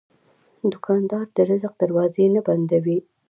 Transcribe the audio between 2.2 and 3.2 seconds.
نه بندوي.